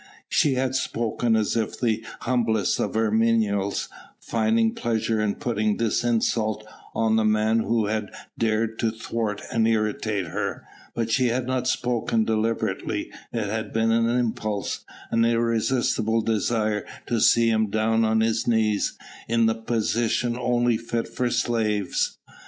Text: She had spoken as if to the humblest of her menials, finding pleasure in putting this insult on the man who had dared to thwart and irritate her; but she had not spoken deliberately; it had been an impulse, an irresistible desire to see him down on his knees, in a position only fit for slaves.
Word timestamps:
She 0.29 0.55
had 0.55 0.73
spoken 0.73 1.35
as 1.35 1.55
if 1.55 1.77
to 1.77 1.85
the 1.85 2.05
humblest 2.21 2.79
of 2.79 2.95
her 2.95 3.11
menials, 3.11 3.87
finding 4.19 4.73
pleasure 4.73 5.21
in 5.21 5.35
putting 5.35 5.77
this 5.77 6.03
insult 6.03 6.65
on 6.95 7.17
the 7.17 7.23
man 7.23 7.59
who 7.59 7.85
had 7.85 8.09
dared 8.35 8.79
to 8.79 8.89
thwart 8.89 9.43
and 9.51 9.67
irritate 9.67 10.25
her; 10.25 10.63
but 10.95 11.11
she 11.11 11.27
had 11.27 11.45
not 11.45 11.67
spoken 11.67 12.25
deliberately; 12.25 13.11
it 13.31 13.45
had 13.45 13.71
been 13.71 13.91
an 13.91 14.09
impulse, 14.09 14.83
an 15.11 15.23
irresistible 15.23 16.21
desire 16.23 16.83
to 17.05 17.21
see 17.21 17.51
him 17.51 17.69
down 17.69 18.03
on 18.03 18.21
his 18.21 18.47
knees, 18.47 18.97
in 19.27 19.47
a 19.47 19.53
position 19.53 20.35
only 20.35 20.77
fit 20.77 21.07
for 21.07 21.29
slaves. 21.29 22.17